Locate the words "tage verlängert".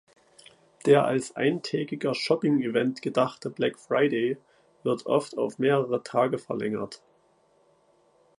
6.01-7.03